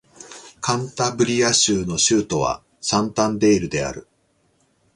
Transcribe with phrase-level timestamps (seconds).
[0.61, 4.07] カンタブリア州の州都はサンタンデールである